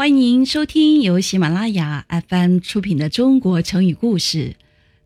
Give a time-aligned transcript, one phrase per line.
[0.00, 4.56] 欢迎收听由喜马拉雅 FM 出品的《中国成语故事》，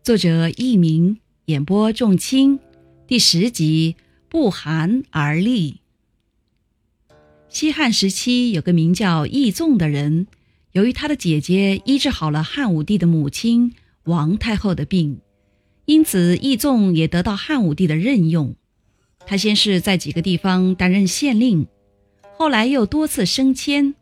[0.01, 1.17] 作者佚名，
[1.47, 2.61] 演播仲卿，
[3.05, 3.97] 第十集
[4.29, 5.81] 不寒而栗。
[7.49, 10.27] 西汉时期有个名叫易纵的人，
[10.71, 13.73] 由于他的姐姐医治好了汉武帝的母亲
[14.05, 15.19] 王太后的病，
[15.83, 18.55] 因此易纵也得到汉武帝的任用。
[19.27, 21.67] 他先是在几个地方担任县令，
[22.37, 23.95] 后来又多次升迁。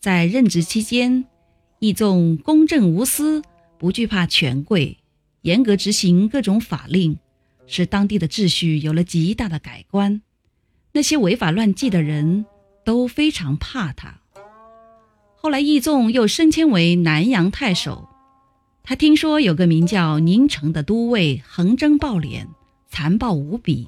[0.00, 1.26] 在任职期间，
[1.78, 3.42] 易纵公正无私，
[3.78, 4.96] 不惧怕权贵，
[5.42, 7.18] 严格执行各种法令，
[7.66, 10.22] 使当地的秩序有了极大的改观。
[10.92, 12.46] 那些违法乱纪的人
[12.82, 14.20] 都非常怕他。
[15.36, 18.08] 后来，易纵又升迁为南阳太守。
[18.82, 22.46] 他听说有个名叫宁城的都尉横征暴敛，
[22.88, 23.86] 残暴无比。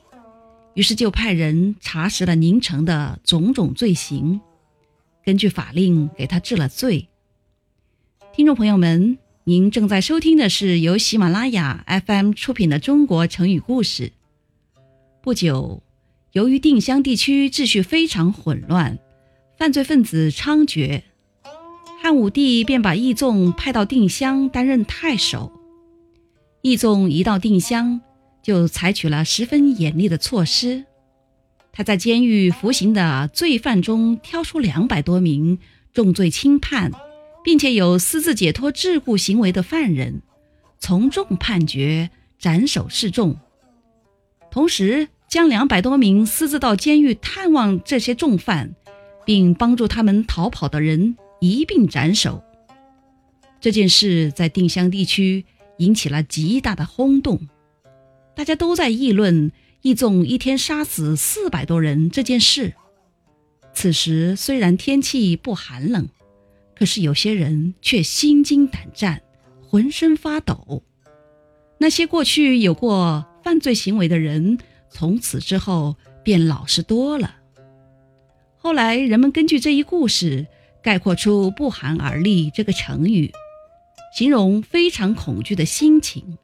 [0.74, 4.42] 于是就派人查实了宁城的种种罪行，
[5.24, 7.08] 根据法令给他治了罪。
[8.32, 14.12] 听众朋友们，您正在收听的是由喜马拉雅 FM 出品的《中国成语故事》。
[15.22, 15.82] 不久，
[16.32, 18.98] 由于定襄地区秩序非常混乱，
[19.56, 21.02] 犯罪分子猖獗，
[22.02, 25.52] 汉武帝便把义纵派到定襄担任太守。
[26.62, 28.00] 义纵一到定襄。
[28.42, 30.84] 就采取了十分严厉的措施。
[31.72, 35.58] 他在监狱服刑的罪犯中挑出两百多名
[35.94, 36.92] 重罪轻判，
[37.42, 40.20] 并且有私自解脱桎梏行为的犯人，
[40.78, 43.38] 从重判决，斩首示众。
[44.50, 48.74] 同时，将两百多名私自到监狱探望这些重犯，
[49.24, 52.42] 并帮助他们逃跑的人一并斩首。
[53.62, 55.46] 这件事在定襄地区
[55.78, 57.48] 引起了极大的轰动。
[58.34, 62.74] 大家都在议论一纵一天杀死四百多人这件事。
[63.74, 66.08] 此时虽然天气不寒冷，
[66.74, 69.22] 可是有些人却心惊胆战，
[69.60, 70.82] 浑身发抖。
[71.78, 77.36] 那些过去有过犯罪行为的人，从此之后便老实多了。
[78.56, 80.46] 后来人们根据这一故事，
[80.82, 83.32] 概括出“不寒而栗”这个成语，
[84.16, 86.38] 形容非常恐惧的心情。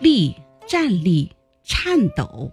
[0.00, 0.36] 栗。
[0.68, 1.32] 站立、
[1.64, 2.52] 颤抖。